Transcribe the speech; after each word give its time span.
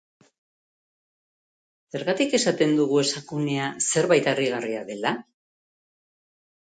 Zergatik 1.97 2.33
esaten 2.39 2.73
dugu 2.79 2.99
esakunea 3.03 3.69
zerbait 3.91 4.31
harrigarria 4.33 4.85
dela? 4.93 5.13